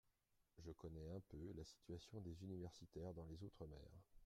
[0.57, 3.87] Je connais un peu la situation des universitaires dans les outre-mer.